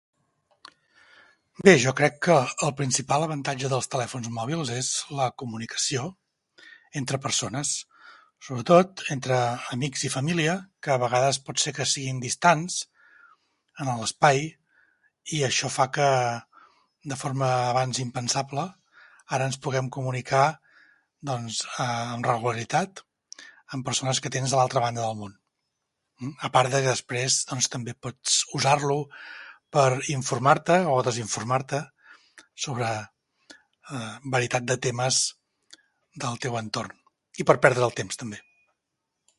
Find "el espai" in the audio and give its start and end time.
13.95-14.41